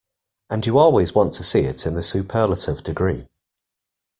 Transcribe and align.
And 0.49 0.65
you 0.65 0.79
always 0.79 1.13
want 1.13 1.33
to 1.33 1.43
see 1.43 1.59
it 1.59 1.85
in 1.85 1.93
the 1.93 2.01
superlative 2.01 2.81
degree. 2.81 3.29